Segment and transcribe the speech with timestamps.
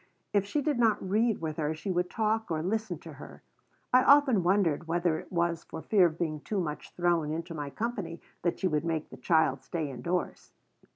[0.33, 3.43] If she did not read with her she would talk or listen to her.
[3.93, 7.69] I often wondered whether it was for fear of being too much thrown into my
[7.69, 10.53] company that she would make the child stay indoors.